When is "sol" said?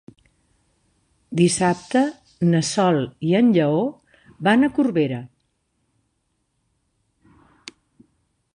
2.69-2.97